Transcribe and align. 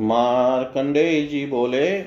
मार्कंडेय 0.00 1.22
जी 1.22 1.46
बोले, 1.46 2.00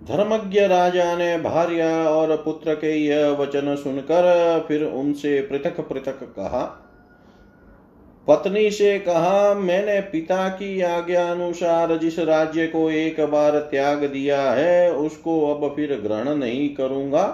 धर्मज्ञ 0.00 0.60
राजा 0.60 1.16
ने 1.16 1.38
भार्या 1.38 2.08
और 2.08 2.36
पुत्र 2.36 2.74
के 2.74 2.96
यह 2.96 3.28
वचन 3.28 3.76
सुनकर 3.76 4.64
फिर 4.68 4.84
उनसे 4.84 5.40
पृथक 5.40 5.80
पृथक 5.80 6.18
कहा, 6.22 6.80
पत्नी 8.28 8.70
से 8.70 8.98
कहा, 8.98 9.54
मैंने 9.54 10.00
पिता 10.00 10.48
की 10.48 10.80
आज्ञा 10.80 11.30
अनुसार 11.30 11.96
जिस 11.96 12.18
राज्य 12.18 12.66
को 12.66 12.90
एक 12.90 13.20
बार 13.20 13.58
त्याग 13.58 14.04
दिया 14.04 14.40
है, 14.42 14.92
उसको 14.92 15.54
अब 15.54 15.76
फिर 15.76 16.00
ग्रहण 16.00 16.34
नहीं 16.34 16.74
करूँगा। 16.74 17.26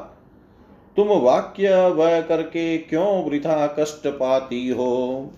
तुम 0.96 1.08
वाक्य 1.08 1.86
वह 1.86 2.20
करके 2.20 2.78
क्यों 2.78 3.30
वृथा 3.30 3.66
कष्ट 3.78 4.06
पाती 4.06 4.68
हो? 4.68 5.30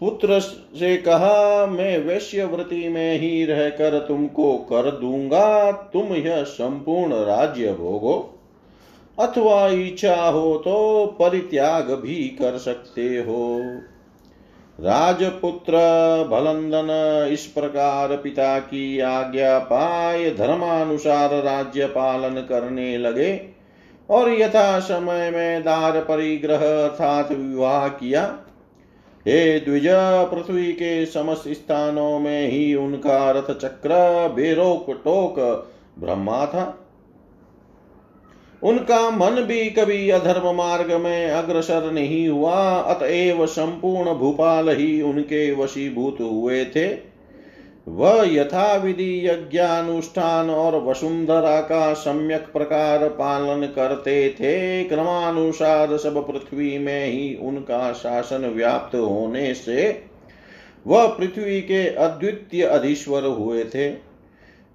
पुत्र 0.00 0.40
से 0.40 0.96
कहा, 0.96 1.66
मैं 1.66 1.98
वैश्यव्रति 1.98 2.88
में 2.88 3.18
ही 3.18 3.44
रहकर 3.44 3.98
तुमको 3.98 4.52
कर 4.54 4.90
दूँगा। 4.90 5.72
तुम 5.72 6.14
यह 6.14 6.42
संपूर्ण 6.42 7.12
राज्य 7.14 7.72
भोगो। 7.72 8.38
अथवा 9.18 9.68
इच्छा 9.68 10.28
हो 10.28 10.56
तो 10.56 11.06
परित्याग 11.18 11.90
भी 11.90 12.14
कर 12.14 12.58
सकते 12.58 13.02
हो। 13.02 13.60
राजपुत्र 14.80 15.72
भलंदन, 16.30 16.88
इस 17.32 17.46
प्रकार 17.46 18.16
पिता 18.16 18.58
की 18.58 19.00
आज्ञा 19.00 19.58
पाए, 19.58 20.30
धर्मानुसार 20.30 21.34
राज्य 21.34 21.86
पालन 21.86 22.40
करने 22.48 22.98
लगे 22.98 23.40
और 24.10 24.30
यथा 24.30 24.78
समय 24.78 25.30
में 25.30 25.62
दार 25.62 26.00
परिग्रह 26.00 26.56
अर्थात 26.56 27.32
विवाह 27.32 27.88
किया। 27.88 28.38
हे 29.28 29.60
द्विज 29.60 29.86
पृथ्वी 30.30 30.72
के 30.72 31.06
समस्त 31.06 31.48
स्थानों 31.48 32.18
में 32.18 32.48
ही 32.48 32.74
उनका 32.74 33.30
रथ 33.30 33.50
चक्र, 33.54 33.88
बेरोक 34.28 34.90
टोक 35.04 35.38
ब्रह्मा 35.98 36.46
था 36.46 36.76
उनका 38.62 39.10
मन 39.10 39.42
भी 39.42 39.70
कभी 39.70 40.10
अधर्म 40.10 40.54
मार्ग 40.54 40.92
में 40.92 41.30
अग्रसर 41.30 41.90
नहीं 41.92 42.28
हुआ, 42.28 42.56
अतएव 42.76 43.46
संपूर्ण 43.46 44.14
भूपाल 44.14 44.68
ही 44.68 45.00
उनके 45.02 45.52
वशीभूत 45.52 46.20
हुए 46.20 46.64
थे। 46.66 47.09
वह 47.90 48.22
यथा 48.32 48.74
विधि 48.74 49.28
यज्ञानुष्ठान 49.28 50.50
और 50.50 50.76
वसुंधरा 50.84 51.60
का 51.60 51.92
सम्यक 51.92 52.46
प्रकार 52.52 53.08
पालन 53.08 53.66
करते 53.66 54.28
थे। 54.30 54.84
क्रमानुसार 54.84 55.96
सब 55.96 56.26
पृथ्वी 56.26 56.78
में 56.78 57.06
ही 57.06 57.34
उनका 57.42 57.92
शासन 57.92 58.46
व्याप्त 58.46 58.94
होने 58.96 59.54
से 59.54 60.02
वह 60.86 61.06
पृथ्वी 61.06 61.60
के 61.60 61.86
अद्वितीय 61.88 62.64
अधीश्वर 62.64 63.24
हुए 63.24 63.64
थे। 63.64 63.88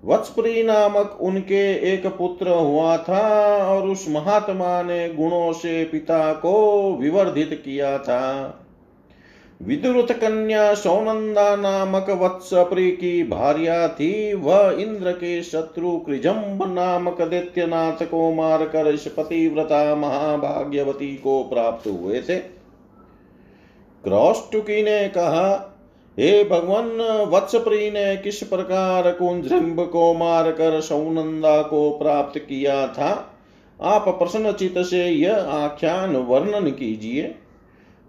वत्सप्री 0.03 0.63
नामक 0.63 1.17
उनके 1.21 1.93
एक 1.93 2.05
पुत्र 2.07 2.49
हुआ 2.49 2.97
था 2.97 3.23
और 3.65 3.87
उस 3.87 4.05
महात्मा 4.09 4.81
ने 4.81 5.09
गुणों 5.09 5.53
से 5.53 5.83
पिता 5.83 6.33
को 6.33 6.53
विवर्धित 6.93 7.61
किया 7.65 7.97
था। 7.97 8.61
विदुरथ 9.61 10.13
कन्या 10.13 10.73
सौनंदा 10.73 11.55
नामक 11.55 12.09
वत्सप्री 12.09 12.91
की 12.91 13.23
भार्या 13.23 13.87
थी 13.87 14.33
वह 14.33 14.75
इंद्र 14.79 15.11
के 15.11 15.43
शत्रु 15.43 15.97
कृजम्ब 15.97 16.73
नामक 16.73 17.21
दैत्यनाथ 17.21 18.05
को 18.05 18.33
मारकर 18.33 18.97
पतिव्रता 19.17 19.95
महाभाग्यवती 19.95 21.15
को 21.15 21.43
प्राप्त 21.43 21.87
हुए 21.87 22.21
थे। 22.21 22.35
क्रौष्टुकी 24.03 24.83
ने 24.83 25.07
कहा, 25.07 25.75
हे 26.19 26.43
भगवान 26.43 26.87
वत्सप्री 27.31 27.91
ने 27.91 28.17
किस 28.17 28.43
प्रकार 28.43 29.11
कुंजृंब 29.11 29.89
को 29.91 30.13
मारकर 30.13 30.81
सौनंदा 30.81 31.61
को 31.61 31.89
प्राप्त 31.91 32.39
किया 32.39 32.87
था? 32.87 33.31
आप 33.81 34.05
प्रश्नचित 34.07 34.77
से 34.77 35.05
यह 35.05 35.35
आख्यान 35.37 36.15
वर्णन 36.15 36.69
कीजिए। 36.71 37.35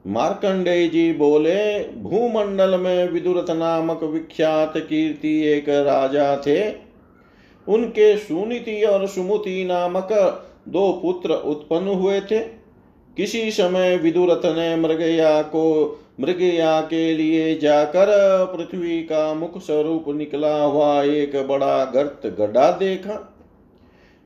मार्कंडेय 0.06 0.88
जी 0.88 1.12
बोले, 1.12 1.84
भूमंडल 1.84 2.80
में 2.80 3.08
विदुरथ 3.08 3.50
नामक 3.50 4.02
विख्यात 4.02 4.72
कीर्ति 4.76 5.44
एक 5.44 5.68
राजा 5.68 6.36
थे। 6.36 6.70
उनके 7.68 8.16
सुनीति 8.16 8.82
और 8.82 9.06
सुमुति 9.06 9.64
नामक 9.64 10.08
दो 10.68 10.92
पुत्र 10.92 11.30
उत्पन्न 11.30 11.88
हुए 11.88 12.20
थे। 12.20 12.38
किसी 13.16 13.50
समय 13.50 13.96
विदुरथ 13.96 14.46
ने 14.46 14.76
मृगया 14.76 15.42
को, 15.42 15.98
मृगया 16.20 16.80
के 16.80 17.14
लिए 17.14 17.58
जाकर 17.58 18.06
पृथ्वी 18.56 19.02
का 19.02 19.34
मुख 19.34 19.62
स्वरूप 19.62 20.04
निकला 20.08 20.62
हुआ 20.62 21.02
एक 21.02 21.46
बड़ा 21.48 21.84
गर्त 21.84 22.26
गड्ढा 22.40 22.70
देखा। 22.70 23.34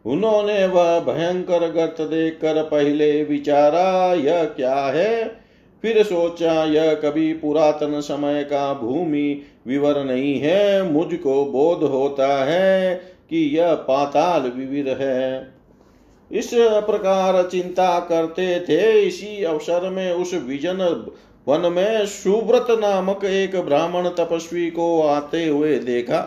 उन्होंने 0.07 0.67
वह 0.67 1.01
भयंकर 1.01 1.71
गर्त 1.73 2.01
देखकर 2.01 2.63
पहले 2.63 3.25
विचारा, 3.25 4.15
यह 4.15 4.45
क्या 4.45 4.75
है? 4.75 5.40
फिर 5.83 6.03
सोचा, 6.03 6.65
यह 6.65 6.95
कभी 6.95 7.33
पुरातन 7.33 8.01
समय 8.01 8.43
का 8.45 8.73
भूमि 8.75 9.43
विवर 9.67 10.05
नहीं 10.05 10.39
है, 10.41 10.83
मुझको 10.83 11.45
बोध 11.45 11.83
होता 11.91 12.45
है 12.45 12.95
कि 13.31 13.45
यह 13.59 13.75
पाताल 13.75 14.43
विविर 14.43 14.89
है। 15.01 15.55
इस 16.31 16.51
प्रकार 16.55 17.43
चिंता 17.43 17.99
करते 18.01 18.61
थे, 18.61 19.01
इसी 19.03 19.45
अवसर 19.45 19.89
में 19.91 20.13
उस 20.13 20.35
विजन 20.35 20.77
वन 21.49 21.73
में 21.73 22.07
सुव्रत 22.07 22.67
नामक 22.71 23.25
एक 23.25 23.57
ब्राह्मण 23.61 24.09
तपस्वी 24.09 24.71
को 24.71 25.03
आते 25.03 25.47
हुए 25.47 25.79
देखा। 25.79 26.19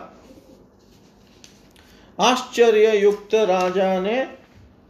आश्चर्य 2.20 2.96
युक्त 2.96 3.34
राजा 3.34 3.98
ने 4.00 4.26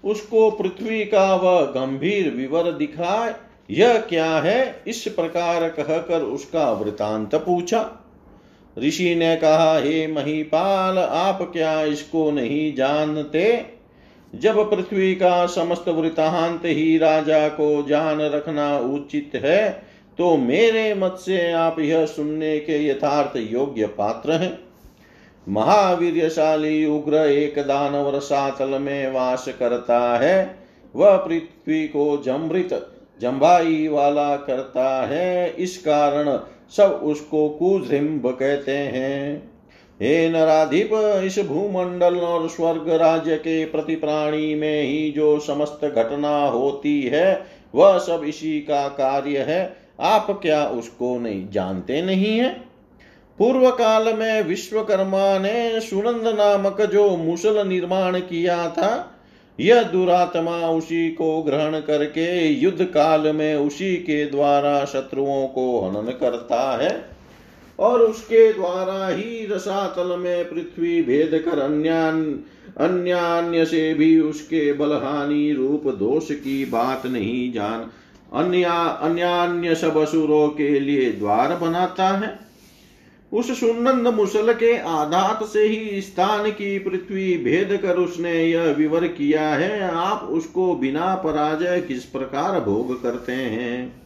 उसको 0.05 0.51
पृथ्वी 0.51 1.05
का 1.05 1.35
वह 1.35 1.61
गंभीर 1.61 2.31
विवर 2.31 2.71
दिखाए। 2.73 3.35
यह 3.69 3.99
क्या 3.99 4.27
है? 4.27 4.83
इस 4.87 5.03
प्रकार 5.09 5.69
कहकर 5.69 6.23
उसका 6.23 6.71
वृतांत 6.73 7.35
पूछा। 7.35 7.91
ऋषि 8.77 9.15
ने 9.15 9.35
कहा, 9.37 9.79
हे 9.79 10.07
महीपाल, 10.07 10.99
आप 10.99 11.43
क्या 11.53 11.83
इसको 11.83 12.31
नहीं 12.31 12.75
जानते? 12.75 13.65
जब 14.35 14.71
पृथ्वी 14.71 15.15
का 15.15 15.47
समस्त 15.47 15.89
वृतांत 15.89 16.65
ही 16.65 16.97
राजा 16.99 17.49
को 17.49 17.87
जान 17.89 18.21
रखना 18.21 18.77
उचित 18.79 19.31
है 19.35 19.83
तो 20.19 20.37
मेरे 20.37 20.95
मत 20.95 21.17
से 21.21 21.53
आप 21.53 21.79
यह 21.79 22.05
सुनने 22.07 22.59
के 22.59 22.87
यथार्थ 22.87 23.37
योग्य 23.37 23.87
पात्र 23.87 24.33
हैं। 24.33 24.59
महावीरशाली 25.49 26.85
उग्र 26.87 27.15
एक 27.15 27.59
दानवर 27.59 28.19
सातल 28.19 28.79
में 28.79 29.13
वास 29.13 29.49
करता 29.59 29.99
है। 30.19 30.59
वह 30.95 31.17
पृथ्वी 31.17 31.87
को 31.89 32.23
जमृत 32.27 32.94
जम्बाई 33.21 33.89
वाला 33.89 34.37
करता 34.37 35.07
है, 35.07 35.55
इस 35.59 35.79
कारण 35.79 36.41
सब 36.77 37.01
उसको 37.03 37.49
कुजृम्ब 37.49 38.31
कहते 38.31 38.73
हैं। 38.73 39.53
हे 40.03 40.29
नराधिप, 40.29 40.91
इस 41.25 41.39
भूमंडल 41.39 42.17
और 42.17 42.49
स्वर्ग 42.49 42.91
राज्य 42.91 43.37
के 43.37 43.65
प्रति 43.65 43.95
प्राणी 43.95 44.55
में 44.55 44.83
ही 44.83 45.11
जो 45.11 45.41
समस्त 45.41 45.81
घटना 45.85 46.47
होती 46.47 47.03
है, 47.03 47.47
वह 47.75 47.99
सब 47.99 48.25
इसी 48.25 48.61
का 48.61 48.89
कार्य 48.89 49.39
है। 49.39 49.77
आप 50.01 50.39
क्या 50.43 50.67
उसको 50.67 51.19
नहीं 51.19 51.49
जानते 51.49 52.03
नहीं 52.03 52.39
है? 52.39 52.65
पूर्व 53.39 53.71
काल 53.71 54.15
में 54.15 54.43
विश्वकर्मा 54.43 55.39
ने 55.39 55.81
सुनंद 55.81 56.37
नामक 56.39 56.83
जो 56.83 57.17
मुसल 57.17 57.69
निर्माण 57.69 58.19
किया 58.19 58.69
था 58.69 59.14
यह 59.61 59.83
दुरात्मा 59.83 60.69
उसी 60.71 61.11
को 61.11 61.43
ग्रहण 61.43 61.81
करके 61.81 62.49
युद्ध 62.49 62.85
काल 62.85 63.33
में 63.33 63.57
उसी 63.57 63.97
के 63.97 64.27
द्वारा 64.27 64.85
शत्रुओं 64.85 65.47
को 65.47 65.81
हनन 65.81 66.11
करता 66.11 66.83
है 66.83 67.05
और 67.79 68.01
उसके 68.01 68.53
द्वारा 68.53 69.09
ही 69.09 69.47
रसातल 69.47 70.17
में 70.19 70.51
पृथ्वी 70.51 71.03
भेद 71.03 71.43
कर 71.45 71.59
अन्य 71.59 71.91
अन्य 72.79 73.65
से 73.65 73.95
भी 73.95 74.21
उसके 74.21 74.73
बलहानि 74.73 75.53
रूप 75.53 75.83
दोष 75.87 76.31
की 76.31 76.65
बात 76.65 77.07
नहीं 77.07 77.53
जान, 77.53 77.91
अन्य, 78.33 78.65
अन्यान्य 79.01 79.75
सब 79.75 79.97
असुरों 79.97 80.49
के 80.49 80.81
लिए 80.81 81.13
द्वार 81.13 81.57
बनाता 81.57 82.09
है। 82.09 82.39
उस 83.35 83.61
सुनंद 83.61 84.09
मुसल 84.09 84.53
के 84.53 84.79
आधात 84.79 85.45
से 85.45 85.63
ही 85.63 86.01
स्थान 86.01 86.51
की 86.51 86.79
पृथ्वी 86.79 87.37
भेद 87.39 87.79
कर 87.83 87.97
उसने 87.97 88.45
यह 88.45 88.63
विवर 88.63 89.07
किया 89.07 89.49
है। 89.49 89.91
आप 89.91 90.23
उसको 90.23 90.75
बिना 90.75 91.15
पराजय 91.15 91.81
किस 91.89 92.05
प्रकार 92.05 92.61
भोग 92.61 93.03
करते 93.03 93.33
हैं? 93.33 94.05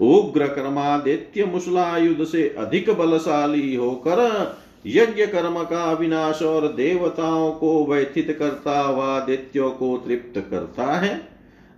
उग्र 0.00 0.46
कर्मादित्य 0.46 1.44
मुसलायुध 1.44 2.24
से 2.24 2.54
अधिक 2.58 2.90
बलशाली 2.90 3.74
होकर 3.74 4.56
यज्ञ 4.86 5.26
कर्म 5.26 5.62
का 5.64 5.92
विनाश 5.92 6.42
और 6.42 6.68
देवताओं 6.68 7.52
को 7.52 7.86
व्यथित 7.86 8.36
करता 8.38 8.80
हुआ 8.80 9.20
दैत्यों 9.20 9.70
को 9.70 9.96
तृप्त 10.06 10.44
करता 10.50 10.92
है। 10.94 11.31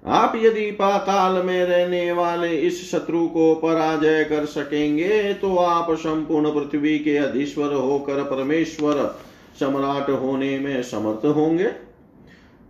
आप 0.04 0.32
यदि 0.36 0.70
पाताल 0.70 1.42
में 1.42 1.64
रहने 1.64 2.12
वाले 2.12 2.48
इस 2.48 2.90
शत्रु 2.90 3.26
को 3.26 3.54
पराजय 3.54 4.24
कर 4.24 4.44
सकेंगे 4.46 5.32
तो 5.34 5.56
आप 5.56 5.90
संपूर्ण 5.90 6.50
पृथ्वी 6.50 6.98
के 6.98 7.16
अधीश्वर 7.16 7.72
होकर 7.72 8.22
परमेश्वर 8.24 9.18
सम्राट 9.60 10.10
होने 10.10 10.58
में 10.58 10.82
समर्थ 10.82 11.26
होंगे। 11.26 11.70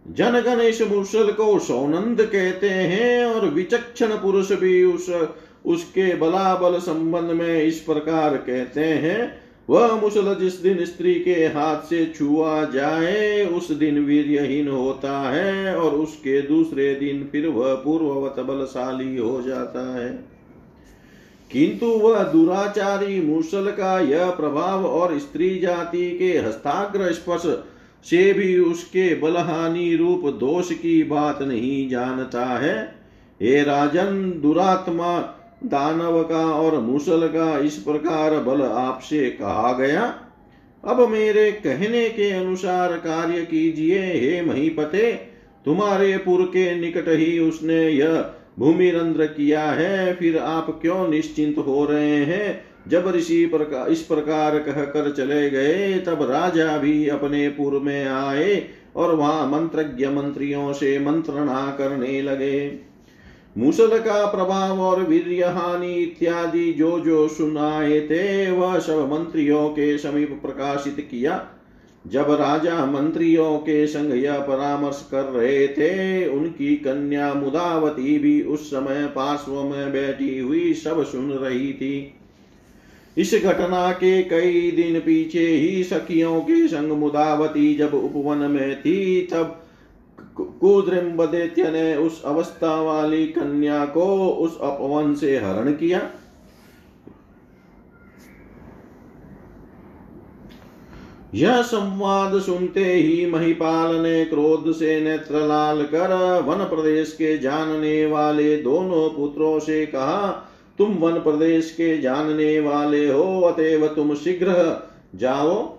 जनगण 0.07 0.61
इस 0.61 0.83
मुसल 0.83 1.31
को 1.33 1.59
सौनंद 1.59 2.23
कहते 2.23 2.71
हैं, 2.71 3.25
और 3.27 3.49
विचक्षण 3.49 4.17
पुरुष 4.17 4.53
भी 4.53 4.85
उस, 4.85 5.11
उसके 5.65 6.15
बलाबल 6.15 6.79
संबंध 6.79 7.31
में 7.31 7.63
इस 7.63 7.81
प्रकार 7.81 8.37
कहते 8.37 8.85
हैं 8.85 9.44
वह 9.71 10.01
मुसल 10.01 10.37
जिस 10.41 10.63
दिन 10.63 10.85
स्त्री 10.85 11.15
के 11.15 11.35
हाथ 11.35 11.77
से 11.77 12.13
छुआ 12.17 12.65
जाए, 12.65 13.47
उस 13.47 13.73
दिन 13.73 14.05
वीरहीन 14.05 14.69
होता 14.69 15.31
है 15.31 15.77
और 15.77 15.91
उसके 15.95 16.43
दूसरे 16.43 16.95
दिन 16.95 17.29
फिर 17.33 17.49
वह 17.49 17.75
पूर्ववत 17.75 18.41
बलशाली 18.41 19.17
हो 19.17 19.43
जाता 19.43 19.97
है। 19.97 20.25
किंतु 21.53 21.87
वह 21.87 22.23
दुराचारी 22.23 23.21
मुसल 23.21 23.71
का 23.71 24.01
यह 24.01 24.31
प्रभाव 24.31 24.87
और 24.87 25.19
स्त्री 25.19 25.59
जाति 25.59 26.19
के 26.19 26.39
हस्ताग्र 26.39 27.13
स्पर्श 27.13 27.43
से 28.11 28.33
भी 28.33 28.59
उसके 28.59 29.15
बलहानि 29.15 29.97
रूप 29.97 30.35
दोष 30.35 30.73
की 30.73 31.03
बात 31.03 31.43
नहीं 31.43 31.89
जानता 31.89 32.47
है। 32.47 32.95
हे 33.43 33.63
राजन, 33.63 34.41
दुरात्मा 34.43 35.41
दानव 35.65 36.23
का 36.23 36.47
और 36.51 36.79
मुसल 36.81 37.27
का 37.29 37.59
इस 37.59 37.77
प्रकार 37.77 38.39
बल 38.39 38.63
आपसे 38.63 39.31
कहा 39.31 39.73
गया, 39.73 40.15
अब 40.85 41.09
मेरे 41.09 41.51
कहने 41.53 42.09
के 42.09 42.31
अनुसार 42.31 42.93
कार्य 42.93 43.45
कीजिए, 43.45 43.99
हे 43.99 44.43
महीपते। 44.43 45.13
तुम्हारे 45.65 46.17
पुर 46.17 46.43
के 46.43 46.75
निकट 46.81 47.09
ही 47.09 47.39
उसने 47.39 47.89
यह 47.89 48.31
भूमिरंध्र 48.59 49.27
किया 49.27 49.63
है, 49.63 50.15
फिर 50.15 50.39
आप 50.39 50.79
क्यों 50.83 51.09
निश्चिंत 51.09 51.59
हो 51.59 51.85
रहे 51.85 52.17
हैं? 52.17 52.65
जब 52.89 53.09
ऋषि 53.09 53.47
प्रकार 53.47 53.89
इस 53.89 54.03
प्रकार 54.03 54.59
कहकर 54.59 55.13
चले 55.13 55.51
गए, 55.51 55.99
तब 55.99 56.31
राजा 56.31 56.79
भी 56.79 57.09
अपने 57.09 57.49
पुर 57.49 57.73
में 57.73 58.05
आए 58.05 58.67
और 58.97 59.15
वहाँ 59.15 59.51
मंत्रज्ञ 59.51 60.07
मंत्रियों 60.07 60.73
से 60.73 60.99
मंत्रणा 60.99 61.75
करने 61.79 62.23
लगे। 62.23 62.94
मुसल 63.59 63.99
का 63.99 64.27
प्रभाव 64.27 64.81
और 64.81 65.03
वीर 65.03 65.45
हानि 65.45 65.95
इत्यादि 65.95 66.73
जो 66.73 67.01
जो 67.01 67.29
सुनाए 67.29 68.01
थे, 68.01 68.51
वह 68.51 68.79
सब 68.79 69.13
मंत्रियों 69.13 69.69
के 69.69 69.99
समीप 69.99 70.39
प्रकाशित 70.43 71.09
किया। 71.11 71.49
जब 72.07 72.31
राजा 72.31 72.87
मंत्रियों 72.87 73.59
के 73.59 73.87
संग 73.87 74.25
यह 74.25 74.39
परामर्श 74.39 75.09
कर 75.11 75.23
रहे 75.23 75.69
थे, 75.69 76.29
उनकी 76.29 76.77
कन्या 76.77 77.35
मुदावती 77.35 78.19
भी 78.19 78.43
उस 78.43 78.71
समय 78.71 79.07
पार्श्व 79.07 79.53
में 79.53 79.93
बैठी 79.93 80.39
हुई 80.39 80.75
सब 80.75 81.05
सुन 81.05 81.31
रही 81.31 81.73
थी। 81.73 82.15
इस 83.19 83.35
घटना 83.45 83.93
के 83.93 84.23
कई 84.23 84.71
दिन 84.71 85.01
पीछे 85.01 85.47
ही 85.47 85.85
सखियों 85.85 86.41
के 86.41 86.69
संग 86.69 86.93
मुदावती 86.93 87.75
जब 87.75 87.95
उपवन 87.95 88.39
में 88.39 88.81
थी, 88.81 89.21
तब 89.21 89.61
कुद्रिम्बदैत्य 90.37 91.71
ने 91.71 91.95
उस 91.97 92.23
अवस्था 92.25 92.81
वाली 92.83 93.27
कन्या 93.27 93.85
को 93.85 94.29
उस 94.29 94.59
अपवन 94.61 95.15
से 95.15 95.37
हरण 95.37 95.73
किया। 95.73 96.01
यह 101.35 101.63
संवाद 101.63 102.39
सुनते 102.41 102.85
ही 102.85 103.27
महिपाल 103.27 103.95
ने 103.97 104.25
क्रोध 104.25 104.73
से 104.73 105.01
नेत्र 105.01 105.47
लाल 105.47 105.83
कर 105.85 106.13
वन 106.47 106.65
प्रदेश 106.65 107.13
के 107.13 107.37
जानने 107.39 108.07
वाले 108.07 108.57
दोनों 108.57 109.09
पुत्रों 109.11 109.59
से 109.59 109.87
कहा, 109.87 110.51
तुम 110.79 110.93
वन 110.93 111.19
प्रदेश 111.21 111.71
के 111.71 111.97
जानने 111.99 112.61
वाले 112.61 113.11
हो, 113.13 113.41
अतएव 113.41 113.87
तुम 113.87 114.15
शीघ्र 114.15 114.55
जाओ। 115.15 115.79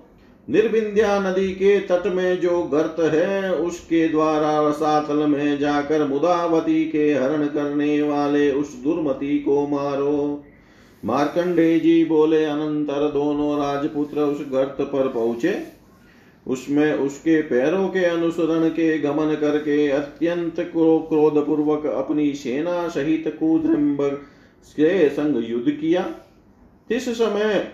निर्विंध्या 0.49 1.19
नदी 1.19 1.47
के 1.47 1.79
तट 1.79 2.07
में 2.07 2.39
जो 2.39 2.61
गर्त 2.63 2.95
है, 2.99 3.53
उसके 3.53 4.07
द्वारा 4.07 4.69
रसातल 4.69 5.15
में 5.15 5.59
जाकर 5.59 6.07
मुदावती 6.07 6.85
के 6.85 7.13
हरण 7.13 7.45
करने 7.47 8.01
वाले 8.01 8.51
उस 8.51 8.75
दुर्मति 8.83 9.39
को 9.39 9.67
मारो। 9.67 10.43
मार्कंडे 11.05 11.79
जी 11.79 12.05
बोले, 12.05 12.45
अनंतर 12.45 13.09
दोनों 13.11 13.57
राजपुत्र 13.59 14.21
उस 14.21 14.45
गर्त 14.51 14.77
पर 14.81 15.07
पहुँचे। 15.07 15.55
उसमें 16.47 16.93
उसके 16.93 17.41
पैरों 17.41 17.87
के 17.87 18.05
अनुसरण 18.05 18.69
के 18.69 18.97
गमन 18.97 19.35
करके 19.35 19.87
अत्यंत 19.89 20.59
क्रोध 20.59 21.45
पूर्वक 21.45 21.85
अपनी 21.85 22.33
सेना 22.33 22.87
सहित 22.87 23.37
कुद्रिम्ब 23.39 24.01
के 24.67 25.09
संग 25.09 25.43
युद्ध 25.49 25.71
किया। 25.71 26.05
इस 26.91 27.09
समय 27.09 27.67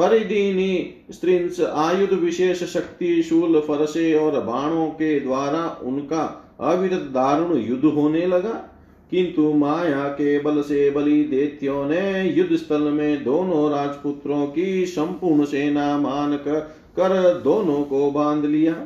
परिदीनी 0.00 1.04
स्त्रिंस 1.10 1.60
आयुध 1.60 2.12
विशेष 2.12 2.64
शक्ति 2.64 3.22
शूल 3.22 3.60
फरसे 3.60 4.14
और 4.14 4.40
बाणों 4.40 4.86
के 4.86 5.20
द्वारा 5.20 5.80
उनका 5.82 6.54
अविरत 6.60 7.00
दारुण 7.00 7.58
युद्ध 7.58 7.84
होने 7.84 8.26
लगा। 8.26 8.76
किंतु 9.10 9.52
माया 9.52 10.08
के 10.08 10.38
बल 10.38 10.62
से 10.62 10.90
बलि 10.90 11.24
देत्यो 11.24 11.84
ने 11.84 12.30
युद्ध 12.30 12.56
स्थल 12.56 12.82
में 12.82 13.24
दोनों 13.24 13.70
राजपुत्रों 13.70 14.46
की 14.46 14.86
संपूर्ण 14.86 15.44
सेना 15.44 15.98
मान 15.98 16.36
कर, 16.36 16.60
कर 16.96 17.40
दोनों 17.44 17.84
को 17.84 18.10
बाँध 18.10 18.44
लिया। 18.44 18.76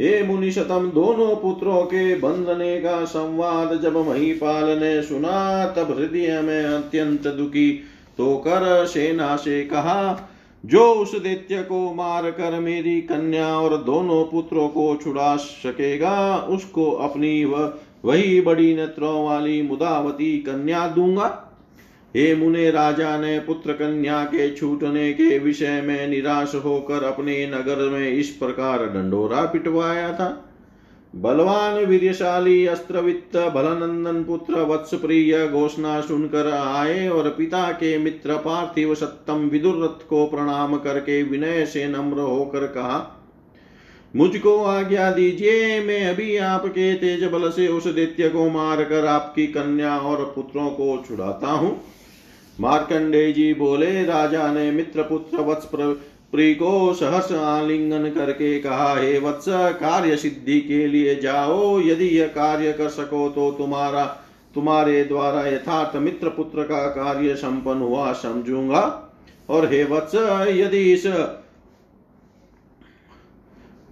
हे 0.00 0.22
मुनि 0.22 0.50
शतम 0.52 0.90
दोनों 0.94 1.36
पुत्रों 1.36 1.82
के 1.82 2.14
बंधने 2.14 2.80
का 2.80 3.04
संवाद 3.04 3.80
जब 3.82 4.08
महीपाल 4.08 4.78
ने 4.78 5.02
सुना 5.02 5.66
तब 5.66 5.98
हृदय 5.98 6.40
में 6.40 6.64
अत्यंत 6.64 7.26
दुखी 7.26 7.80
तो 8.18 8.36
कर 8.36 8.86
सेना 8.86 9.36
से 9.36 9.64
कहा, 9.64 10.28
जो 10.66 10.92
उस 10.92 11.22
दैत्य 11.22 11.62
को 11.62 11.94
मार 11.94 12.30
कर 12.30 12.60
मेरी 12.60 13.00
कन्या 13.00 13.48
और 13.58 13.76
दोनों 13.76 14.24
पुत्रों 14.24 14.68
को 14.68 14.96
छुड़ा 14.96 15.36
सकेगा, 15.36 16.36
उसको 16.38 16.90
अपनी 16.90 17.44
वह 17.44 17.74
वही 18.04 18.40
बड़ी 18.40 18.76
नेत्रों 18.76 19.26
वाली 19.26 19.62
मुदावती 19.62 20.38
कन्या 20.38 20.88
दूँगा। 20.88 21.44
हे 22.16 22.34
मुने 22.34 22.70
राजा, 22.70 23.18
ने 23.18 23.38
पुत्र 23.38 23.72
कन्या 23.72 24.24
के 24.24 24.54
छूटने 24.54 25.12
के 25.12 25.38
विषय 25.38 25.80
में 25.80 26.08
निराश 26.08 26.54
होकर 26.54 27.04
अपने 27.04 27.46
नगर 27.46 27.88
में 27.88 28.10
इस 28.10 28.28
प्रकार 28.28 28.86
डंडोरा 28.86 29.42
पिटवाया 29.42 30.12
था। 30.12 30.47
बलवान 31.14 31.74
वीरशाली 31.84 32.66
अस्त्रवित्त 32.66 33.36
भलनंदन 33.54 34.22
पुत्र 34.24 34.62
वत्स 34.62 34.94
प्रिय 34.94 35.46
घोषणा 35.48 36.00
सुनकर 36.00 36.50
आए 36.52 37.08
और 37.08 37.28
पिता 37.28 37.70
के 37.72 37.96
मित्र 37.98 38.36
पार्थिव 38.36 38.94
सत्तम 38.94 39.48
विदुरथ 39.48 40.06
को 40.08 40.26
प्रणाम 40.26 40.76
करके 40.76 41.22
विनय 41.22 41.64
से 41.66 41.86
नम्र 41.88 42.20
होकर 42.20 42.66
कहा, 42.66 42.98
मुझको 44.14 44.56
आज्ञा 44.64 45.10
दीजिए, 45.10 45.80
मैं 45.80 46.04
अभी 46.06 46.36
आपके 46.36 46.94
तेज 46.94 47.24
बल 47.24 47.50
से 47.50 47.68
उस 47.68 47.86
दैत्य 47.86 48.28
को 48.28 48.48
मारकर 48.50 49.06
आपकी 49.06 49.46
कन्या 49.46 49.96
और 49.98 50.24
पुत्रों 50.34 50.68
को 50.70 51.04
छुड़ाता 51.08 51.48
हूँ। 51.48 51.80
मार्कंडे 52.56 53.30
जी 53.32 53.52
बोले, 53.54 54.04
राजा 54.04 54.52
ने 54.52 54.70
मित्र 54.70 55.02
पुत्र 55.02 55.40
वत्स 55.42 55.64
प्री 56.32 56.54
को 56.54 56.92
सहर्ष 56.94 57.32
आलिंगन 57.32 58.08
करके 58.10 58.58
कहा, 58.60 58.94
हे 58.94 59.18
वत्स 59.18 59.44
कार्य 59.80 60.16
सिद्धि 60.16 60.60
के 60.60 60.86
लिए 60.86 61.14
जाओ। 61.14 61.80
यदि 61.80 62.08
यह 62.08 62.26
कार्य 62.28 62.72
कर 62.72 62.88
सको 62.88 63.28
तो 63.28 63.50
तुम्हारा, 63.50 64.04
तुम्हारे 64.54 65.02
द्वारा 65.04 65.46
यथार्थ 65.46 65.96
मित्र 65.96 66.28
पुत्र 66.28 66.62
का 66.62 66.86
कार्य 66.88 67.34
संपन्न 67.36 67.80
हुआ, 67.80 68.12
समझूँगा। 68.12 68.82
और 69.48 69.66
हे 69.66 69.82
वत्स, 69.84 70.14
यदि 70.50 70.92
इस 70.92 71.06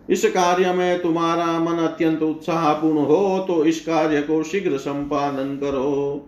इस 0.08 0.24
कार्य 0.24 0.72
में 0.72 1.00
तुम्हारा 1.02 1.46
मन 1.60 1.78
अत्यंत 1.78 2.22
उत्साहपूर्ण 2.22 2.98
हो 2.98 3.44
तो 3.48 3.64
इस 3.64 3.80
कार्य 3.80 4.20
को 4.22 4.42
शीघ्र 4.42 4.78
संपादन 4.78 5.56
करो। 5.56 6.26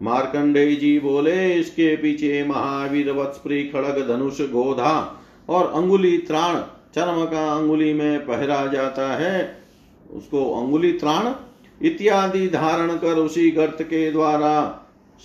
मार्कंडे 0.00 0.74
जी 0.74 0.98
बोले, 1.00 1.54
इसके 1.54 1.94
पीछे 1.96 2.42
महावीर 2.44 3.10
वत्सप्री 3.12 3.62
खड़ग 3.64 4.08
धनुष 4.08 4.40
गोधा 4.50 5.20
और 5.48 5.66
अंगुली 5.66 6.18
त्राण, 6.18 6.54
चर्म 6.94 7.24
का 7.24 7.52
अंगुली 7.52 7.92
में 7.92 8.26
पहरा 8.26 8.66
जाता 8.66 9.16
है। 9.16 9.58
उसको 10.12 10.60
अंगुली 10.60 10.92
त्राण 10.92 11.32
इत्यादि 11.82 12.46
धारण 12.48 12.96
कर 12.96 13.16
उसी 13.16 13.50
गर्त 13.50 13.82
के 13.82 14.10
द्वारा 14.12 14.80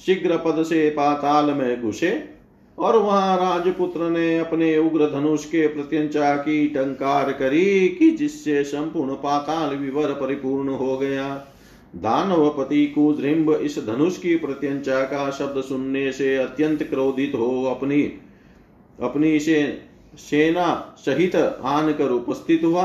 शीघ्र 0.05 0.37
पद 0.37 0.63
से 0.63 0.89
पाताल 0.89 1.45
में 1.45 1.81
घुसे 1.81 2.29
और 2.77 2.97
वहाँ 2.97 3.37
राजपुत्र 3.37 4.09
ने 4.09 4.39
अपने 4.39 4.77
उग्र 4.77 5.09
धनुष 5.11 5.45
के 5.45 5.67
प्रत्यंचा 5.67 6.35
की 6.35 6.67
टंकार 6.67 7.31
करी 7.31 7.89
कि 7.89 8.09
जिससे 8.09 8.63
संपूर्ण 8.63 9.13
पाताल 9.13 9.75
विवर 9.75 10.13
परिपूर्ण 10.13 10.69
हो 10.69 10.97
गया। 10.97 11.47
दानवपति 11.95 12.85
कुद्रिम्ब 12.87 13.51
इस 13.51 13.79
धनुष 13.87 14.17
की 14.17 14.35
प्रत्यंचा 14.35 15.01
का 15.01 15.29
शब्द 15.31 15.61
सुनने 15.61 16.11
से 16.11 16.35
अत्यंत 16.37 16.83
क्रोधित 16.83 17.31
हो 17.35 17.63
अपनी 17.65 18.01
अपनी 19.01 19.39
से 19.39 19.88
सेना 20.13 20.95
सहित 20.99 21.35
आन 21.35 21.91
कर 21.93 22.09
उपस्थित 22.09 22.63
हुआ। 22.63 22.83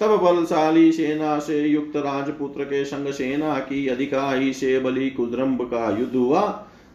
तब 0.00 0.16
बलशाली 0.16 0.92
सेना 0.92 1.38
से 1.38 1.60
युक्त 1.60 1.96
राजपुत्र 1.96 2.64
के 2.64 2.84
संग 2.84 3.12
सेना 3.12 3.58
की 3.58 3.86
अधिकाई 3.88 4.52
से 4.52 4.78
बलि 4.78 5.10
कुद्रम्ब 5.10 5.62
का 5.62 5.98
युद्ध 5.98 6.14
हुआ। 6.16 6.40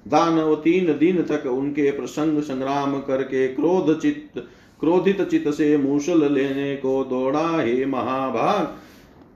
दानव 0.08 0.56
तीन 0.56 0.86
दिन 1.00 1.22
तक 1.22 1.46
उनके 1.46 1.92
प्रसंग 1.92 2.42
संग्राम 2.42 3.00
करके 3.00 3.48
क्रोध 3.48 4.00
चित्त, 4.02 4.40
क्रोधित 4.80 5.22
चित 5.22 5.48
से 5.48 5.78
मूसल 5.78 6.32
लेने 6.34 6.76
को 6.76 7.04
दौड़ा 7.04 7.62
हे 7.62 7.86
महाभाग। 7.86 8.66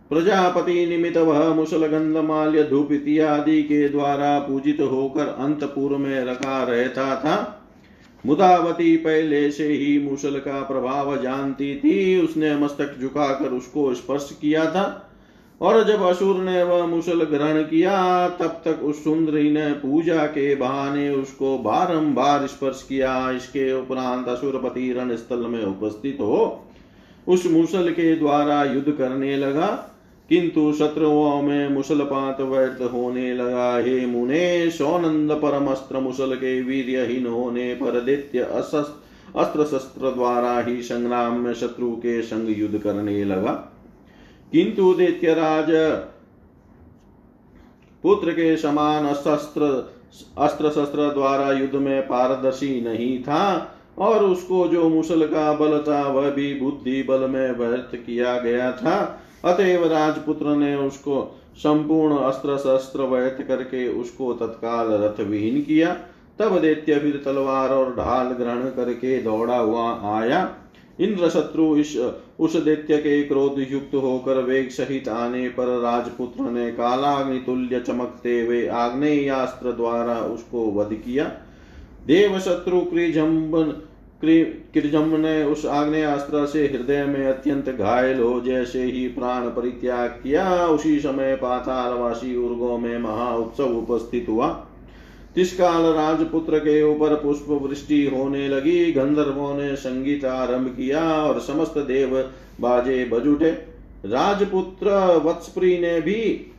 प्रजापति 0.09 0.85
निमित्त 0.85 1.17
वह 1.17 1.53
मुसल 1.53 1.87
गंध 1.87 2.17
माल्य 2.17 2.63
धूप 2.63 2.91
इत्यादि 2.91 3.63
के 3.63 3.89
द्वारा 3.89 4.39
पूजित 4.39 4.81
होकर 4.81 5.27
अंतपुर 5.27 5.97
में 5.97 6.23
रखा 6.25 6.63
रहता 6.63 7.15
था। 7.15 7.59
मुदावती 8.25 8.95
पहले 8.97 9.51
से 9.51 9.67
ही 9.67 9.97
मुसल 9.99 10.39
का 10.39 10.61
प्रभाव 10.61 11.21
जानती 11.21 11.75
थी। 11.75 12.21
उसने 12.21 12.55
मस्तक 12.55 12.95
झुकाकर 13.01 13.49
उसको 13.49 13.93
स्पर्श 13.93 14.37
किया 14.41 14.65
था। 14.65 15.09
और 15.61 15.83
जब 15.83 16.01
असुर 16.01 16.35
ने 16.35 16.63
वह 16.63 16.85
मुसल 16.85 17.23
ग्रहण 17.23 17.61
किया, 17.63 18.29
तब 18.29 18.61
तक 18.65 18.83
उस 18.83 19.03
सुंदरी 19.03 19.51
ने 19.51 19.71
पूजा 19.71 20.25
के 20.25 20.55
बहाने 20.55 21.09
उसको 21.09 21.57
बारंबार 21.57 22.47
स्पर्श 22.47 22.85
किया। 22.89 23.31
इसके 23.31 23.71
उपरांत 23.73 24.27
असुरपति 24.27 24.91
रण 24.93 25.15
स्थल 25.15 25.45
में 25.47 25.63
उपस्थित 25.63 26.17
हो 26.21 26.67
उस 27.27 27.45
मुसल 27.45 27.89
के 27.89 28.15
द्वारा 28.15 28.63
युद्ध 28.63 28.91
करने 28.91 29.37
लगा। 29.37 29.92
किंतु 30.33 30.73
शत्रुओं 30.73 31.41
में 31.41 31.69
मुसलपात 31.69 32.39
व्यर्थ 32.41 32.81
होने 32.93 33.33
लगा। 33.33 33.77
हे 33.77 34.05
मुने, 34.05 34.69
सौनंद 34.69 35.31
परम 35.31 35.67
अस्त्र 35.67 35.99
मुसल 35.99 36.35
के 36.35 36.61
वीरहीन 36.61 37.25
होने 37.27 37.73
पर 37.73 37.99
दैत्य 38.01 38.39
अस्त्र 38.39 39.65
शस्त्र 39.65 40.11
द्वारा 40.11 40.59
ही 40.59 40.81
संग्राम 40.81 41.37
में 41.39 41.53
शत्रु 41.53 41.91
के 41.95 42.21
संग 42.21 42.57
युद्ध 42.59 42.77
करने 42.77 43.23
लगा। 43.23 43.51
किंतु 44.51 44.93
दैत्यराज 44.93 45.69
पुत्र 48.03 48.31
के 48.31 48.55
समान 48.57 49.05
अस्त्र 49.05 49.61
अस्त्र 50.37 50.69
शस्त्र 50.69 51.13
द्वारा 51.13 51.51
युद्ध 51.51 51.75
में 51.75 52.01
पारदर्शी 52.01 52.81
नहीं 52.81 53.23
था 53.23 53.75
और 53.97 54.23
उसको 54.23 54.67
जो 54.67 54.89
मुसल 54.89 55.25
का 55.27 55.53
बल 55.53 55.77
था, 55.87 56.01
वह 56.07 56.29
भी 56.29 56.53
बुद्धि 56.53 57.03
बल 57.03 57.29
में 57.29 57.51
व्यर्थ 57.51 57.95
किया 57.95 58.37
गया 58.39 58.71
था। 58.71 59.19
अतएव 59.45 59.85
राजपुत्र 59.85 60.55
ने 60.55 60.75
उसको 60.75 61.39
संपूर्ण 61.55 62.17
अस्त्र 62.17 62.57
शस्त्र 62.57 63.01
व्यर्थ 63.01 63.47
करके 63.47 63.87
उसको 63.87 64.33
तत्काल 64.33 64.87
रथ 64.87 65.19
विहीन 65.19 65.61
किया। 65.61 65.93
तब 66.39 66.59
दैत्य 66.59 66.99
फिर 66.99 67.21
तलवार 67.25 67.69
और 67.69 67.95
ढाल 67.95 68.27
ग्रहण 68.27 68.69
करके 68.69 69.21
दौड़ा 69.21 69.57
हुआ 69.57 69.89
आया। 70.19 70.55
इंद्र 70.99 71.29
शत्रु 71.29 71.75
इस, 71.77 71.95
उस 72.39 72.55
दैत्य 72.55 72.97
के 72.97 73.23
क्रोध 73.23 73.55
युक्त 73.71 73.95
होकर 73.95 74.37
वेग 74.43 74.69
सहित 74.69 75.07
आने 75.07 75.49
पर 75.49 75.79
राजपुत्र 75.79 76.43
ने 76.43 76.71
कालाग्नि 76.71 77.39
तुल्य 77.39 77.79
चमकते 77.79 78.41
हुए 78.41 78.67
आग्नेयास्त्र 78.67 79.71
द्वारा 79.71 80.19
उसको 80.19 80.71
वध 80.71 80.93
किया। 80.93 81.25
देव 82.05 82.39
शत्रु 82.39 82.81
क्रिजम्बन 82.81 83.73
किरजम 84.23 85.15
ने 85.19 85.43
उस 85.43 85.65
आग्नेयास्त्र 85.65 86.45
से 86.45 86.65
हृदय 86.67 87.05
में 87.05 87.27
अत्यंत 87.27 87.69
घायल 87.69 88.19
हो 88.19 88.39
जैसे 88.41 88.83
ही 88.83 89.07
प्राण 89.07 89.41
परित्याग 89.45 90.09
किया, 90.09 90.67
उसी 90.67 90.99
समय 90.99 91.35
पातालवासी 91.35 92.35
उर्गो 92.35 92.77
में 92.77 92.97
महा 92.99 93.35
उत्सव 93.35 93.77
उपस्थित 93.77 94.25
हुआ। 94.29 94.47
तिष्काल 95.35 95.81
राजपुत्र 95.81 96.59
के 96.59 96.81
ऊपर 96.83 97.15
पुष्प 97.15 97.49
वृष्टि 97.49 98.05
होने 98.05 98.47
लगी, 98.47 98.91
गंधर्वों 98.91 99.57
ने 99.57 99.75
संगीत 99.75 100.25
आरंभ 100.25 100.67
किया 100.67 101.01
और 101.01 101.39
समस्त 101.39 101.77
देव 101.77 102.31
बाजे 102.61 103.05
बज 103.05 103.27
उठे। 103.27 103.51
राजपुत्र 104.05 104.89
वत्सप्री 105.25 105.77
ने 105.77 106.01
भी 106.01 106.49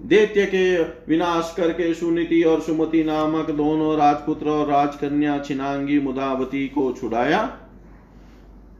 दैत्य 0.00 0.44
के 0.46 0.82
विनाश 1.08 1.52
करके 1.56 1.92
सुनीति 1.94 2.42
और 2.42 2.60
सुमति 2.60 3.02
नामक 3.04 3.50
दोनों 3.50 3.96
राजपुत्र 3.96 4.48
और 4.48 4.66
राजकन्या 4.66 5.38
छिनांगी 5.38 5.98
मुदावती 6.00 6.66
को 6.68 6.92
छुड़ाया। 6.92 7.42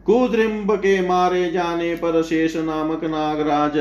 कुद्रिम्ब 0.07 0.75
के 0.75 1.01
मारे 1.09 1.51
जाने 1.51 1.95
पर 1.95 2.23
शेष 2.23 2.57
नामक 2.57 3.05
नागराज 3.05 3.77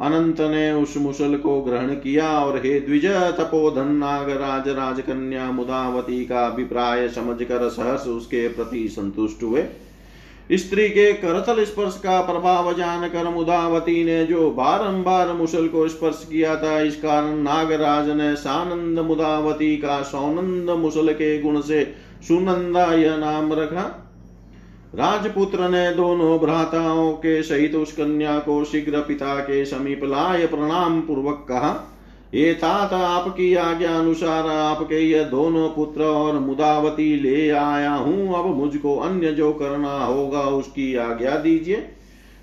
अनंत 0.00 0.40
ने 0.40 0.70
उस 0.72 0.96
मुसल 0.96 1.36
को 1.36 1.60
ग्रहण 1.62 1.94
किया 1.94 2.28
और 2.40 2.56
हे 2.56 2.78
द्विज 2.80 3.06
तपोधन 3.36 3.92
नागराज, 3.92 4.68
राजकन्या 4.68 5.50
मुदावती 5.50 6.24
का 6.24 6.46
अभिप्राय 6.46 7.08
समझकर 7.08 7.68
सहर्ष 7.68 8.06
उसके 8.06 8.46
प्रति 8.48 8.88
संतुष्ट 8.88 9.42
हुए। 9.42 9.62
स्त्री 10.52 10.88
के 10.88 11.12
करतल 11.12 11.64
स्पर्श 11.64 11.96
का 11.98 12.20
प्रभाव 12.20 12.72
जानकर 12.72 13.28
मुदावती 13.28 14.04
ने 14.04 14.24
जो 14.24 14.50
बारंबार 14.50 15.32
मुसल 15.32 15.68
को 15.68 15.88
स्पर्श 15.88 16.26
किया 16.30 16.56
था, 16.56 16.80
इस 16.80 16.96
कारण 16.96 17.38
नागराज 17.38 18.10
ने 18.10 18.34
सानंद 18.36 18.98
मुदावती 18.98 19.76
का 19.76 20.02
सौनंद 20.02 20.70
मुसल 20.70 21.12
के 21.12 21.38
गुण 21.42 21.60
से 21.60 21.84
सुनंदा 22.28 22.84
यह 22.84 23.16
नाम 23.16 23.52
रखा। 23.52 24.00
राजपुत्र 24.94 25.68
ने 25.68 25.94
दोनों 25.94 26.38
भ्राताओं 26.38 27.12
के 27.12 27.42
सहित 27.42 27.74
उस 27.74 27.92
कन्या 27.92 28.38
को 28.38 28.64
शीघ्र 28.64 29.00
पिता 29.00 29.34
के 29.40 29.64
समीप 29.64 30.04
लाय 30.04 30.46
प्रणाम 30.46 31.00
पूर्वक 31.00 31.46
कहा। 31.48 31.93
ये 32.34 32.52
तात 32.54 32.92
आपकी 32.92 33.54
आज्ञा 33.54 33.98
अनुसार 33.98 34.46
आपके 34.46 35.00
ये 35.00 35.24
दोनों 35.24 35.68
पुत्र 35.68 36.04
और 36.04 36.38
मुदावती 36.38 37.14
ले 37.16 37.50
आया 37.50 37.90
हूँ। 37.90 38.34
अब 38.34 38.46
मुझको 38.56 38.96
अन्य 38.98 39.32
जो 39.32 39.52
करना 39.52 39.92
होगा 40.04 40.40
उसकी 40.40 40.94
आज्ञा 40.96 41.36
दीजिए। 41.36 41.86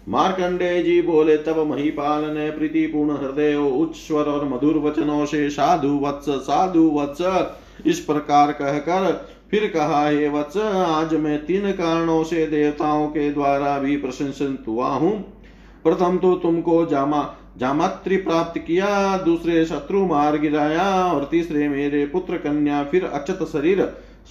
मार्कंडे 0.09 0.83
जी 0.83 1.01
बोले, 1.01 1.37
तब 1.37 1.59
महीपाल 1.69 2.23
ने 2.25 2.49
प्रीतिपूर्ण 2.51 3.17
हृदय, 3.17 3.55
उच्च 3.55 4.11
और 4.11 4.47
मधुर 4.47 4.77
वचनों 4.77 5.25
से, 5.25 5.49
साधु 5.49 5.99
वत्स 6.03 6.29
साधु 6.29 6.89
वत्स, 6.95 7.51
इस 7.85 7.99
प्रकार 7.99 8.51
कहकर 8.51 9.11
फिर 9.51 9.67
कहा, 9.67 10.07
हे 10.09 10.29
वत्स, 10.29 10.57
आज 10.57 11.13
मैं 11.13 11.45
तीन 11.45 11.71
कारणों 11.71 12.23
से 12.23 12.47
देवताओं 12.47 13.07
के 13.07 13.31
द्वारा 13.31 13.77
भी 13.79 13.97
प्रशंसित 13.97 14.65
हुआ 14.67 14.87
हूँ। 14.87 15.13
प्रथम 15.83 16.17
तो 16.17 16.33
तुमको 16.35 16.85
जामा 16.85 17.21
जामात्री 17.57 18.17
प्राप्त 18.17 18.59
किया, 18.59 19.17
दूसरे 19.17 19.63
शत्रु 19.65 20.05
मार 20.05 20.37
गिराया 20.37 20.83
और 21.05 21.27
तीसरे 21.31 21.67
मेरे 21.69 22.05
पुत्र 22.05 22.37
कन्या 22.37 22.83
फिर 22.83 23.05
अचत 23.05 23.43
शरीर, 23.51 23.83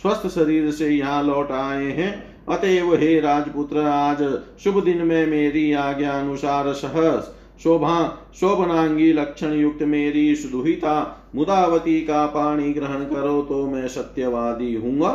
स्वस्थ 0.02 0.26
शरीर 0.28 0.70
से 0.70 0.88
यहाँ 0.88 1.22
लौट 1.22 1.50
आए 1.50 1.90
हैं। 1.92 2.12
अतएव 2.48 2.94
हे 2.94 3.18
राजपुत्र, 3.20 3.78
आज 3.78 4.22
शुभ 4.64 4.82
दिन 4.84 4.98
में 4.98 5.26
मेरी 5.26 5.72
आज्ञा 5.72 6.12
अनुसार 6.12 6.72
सहस, 6.72 7.34
शोभा, 7.62 7.96
शोभनांगी 8.34 9.12
लक्षण 9.12 9.52
युक्त 9.52 9.82
मेरी 9.82 10.34
सुदुहिता, 10.36 10.94
मुदावती 11.34 12.00
का 12.00 12.26
पाणी 12.26 12.72
ग्रहण 12.72 13.04
करो 13.04 13.40
तो 13.42 13.66
मैं 13.66 13.88
सत्यवादी 13.88 14.74
हूँगा। 14.74 15.12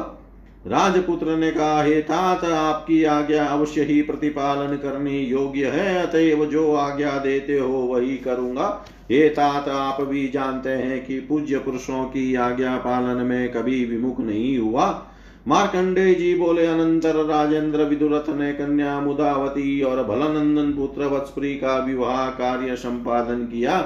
राजपुत्र 0.67 1.35
ने 1.37 1.51
कहा, 1.51 1.83
हे 1.83 2.01
तात, 2.01 2.45
आपकी 2.45 3.03
आज्ञा 3.03 3.45
अवश्य 3.45 3.83
ही 3.83 4.01
प्रतिपालन 4.01 4.75
करने 4.75 5.19
योग्य 5.19 5.65
है, 5.65 6.07
अतएव 6.07 6.45
जो 6.45 6.73
आज्ञा 6.75 7.11
देते 7.11 7.59
हो 7.59 7.73
वही 7.73 8.17
करूँगा। 8.17 8.85
हे 9.11 9.29
तात, 9.29 9.69
आप 9.69 10.01
भी 10.01 10.27
जानते 10.27 10.69
हैं 10.69 11.05
कि 11.05 11.19
पूज्य 11.19 11.57
पुरुषों 11.57 12.03
की 12.03 12.35
आज्ञा 12.35 12.77
पालन 12.77 13.25
में 13.25 13.51
कभी 13.51 13.85
विमुख 13.85 14.19
नहीं 14.19 14.57
हुआ। 14.57 15.05
मार्कंडे 15.47 16.13
जी 16.13 16.35
बोले, 16.35 16.65
अनंतर 16.65 17.15
राजेंद्र 17.15 17.83
विदुरथ 17.83 18.29
ने 18.29 18.53
कन्या 18.53 18.99
मुदावती 18.99 19.81
और 19.81 20.03
भलनंदन 20.03 20.71
पुत्र 20.71 21.05
वत्सप्री 21.05 21.55
का 21.55 21.77
विवाह 21.77 22.29
कार्य 22.29 22.75
संपादन 22.75 23.45
किया। 23.45 23.81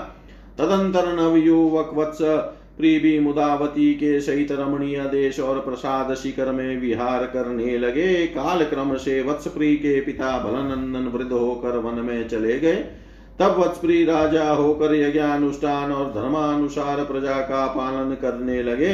तदंतर 0.57 1.13
नवयुवक 1.13 1.91
वत्स 1.93 2.21
प्रीबी 2.79 3.19
मुदावती 3.19 3.93
के 3.93 4.19
सहित 4.21 4.51
रमणीय 4.51 4.99
देश 5.01 5.39
और 5.39 5.59
प्रसाद 5.59 6.13
शिखर 6.15 6.51
में 6.51 6.77
विहार 6.77 7.25
करने 7.25 7.77
लगे। 7.77 8.25
काल 8.27 8.63
क्रम 8.65 8.95
से 8.97 9.21
वत्सप्री 9.21 9.75
के 9.75 9.99
पिता 10.01 10.37
भलनंदन 10.39 11.07
वृद्ध 11.07 11.31
होकर 11.31 11.77
वन 11.77 11.99
में 12.05 12.27
चले 12.27 12.59
गए। 12.59 12.75
तब 13.39 13.59
वत्सप्री 13.59 14.03
राजा 14.05 14.49
होकर 14.49 14.95
यज्ञानुष्ठान 14.95 15.91
और 15.91 16.11
धर्मानुसार 16.11 17.03
प्रजा 17.03 17.35
का 17.41 17.65
पालन 17.67 18.15
करने 18.15 18.63
लगे। 18.63 18.93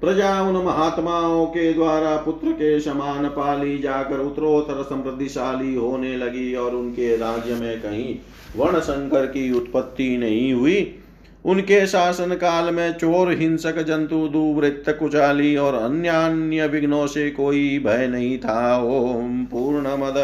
प्रजा 0.00 0.42
उन 0.42 0.64
महात्माओं 0.64 1.46
के 1.46 1.72
द्वारा 1.72 2.16
पुत्र 2.16 2.52
के 2.52 2.80
समान 2.80 3.28
पाली 3.28 3.78
जाकर 3.78 4.18
उत्तरोत्तर 4.18 4.82
समृद्धिशाली 4.82 5.74
होने 5.74 6.16
लगी 6.16 6.54
और 6.54 6.74
उनके 6.74 7.16
राज्य 7.16 7.54
में 7.54 7.80
कहीं 7.80 8.14
वर्ण 8.56 8.80
शंकर 8.80 9.26
की 9.26 9.52
उत्पत्ति 9.52 10.16
नहीं 10.16 10.52
हुई। 10.52 10.96
उनके 11.44 11.86
शासन 11.86 12.34
काल 12.34 12.74
में 12.74 12.92
चोर, 12.92 13.32
हिंसक, 13.32 13.82
जंतु 13.82 14.28
दुवृत्त 14.28 14.90
कुचाली 14.90 15.56
और 15.56 15.74
अन्य 15.74 16.08
अन्य 16.08 16.66
विघ्नों 16.66 17.06
से 17.06 17.30
कोई 17.30 17.78
भय 17.78 18.06
नहीं 18.06 18.38
था। 18.38 18.82
ओम 18.82 19.44
पूर्णमद 19.44 20.14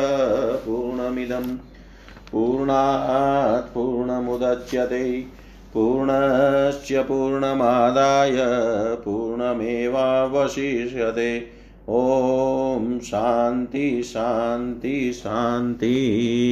पूर्णमिदम 0.67 1.59
पूर्णात् 2.33 3.75
पूर्णमुदच्यते 3.75 5.25
पूर्णस्य 5.75 7.03
पूर्णमादाय, 7.03 8.37
पूर्णमेवावशिष्यते। 8.97 11.57
ॐ 11.89 12.99
शान्ति 12.99 14.03
शान्ति 14.03 15.13
शान्ति। 15.13 16.47